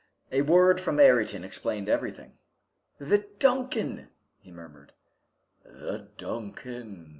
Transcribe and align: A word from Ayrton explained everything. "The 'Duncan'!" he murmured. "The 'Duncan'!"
A 0.31 0.41
word 0.41 0.81
from 0.81 0.99
Ayrton 0.99 1.43
explained 1.43 1.87
everything. 1.87 2.31
"The 2.97 3.19
'Duncan'!" 3.19 4.07
he 4.39 4.49
murmured. 4.49 4.93
"The 5.63 6.07
'Duncan'!" 6.17 7.09